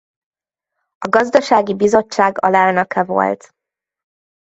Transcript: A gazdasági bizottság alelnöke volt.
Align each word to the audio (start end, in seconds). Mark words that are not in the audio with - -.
A 0.97 1.07
gazdasági 1.09 1.75
bizottság 1.75 2.35
alelnöke 2.39 3.03
volt. 3.03 3.51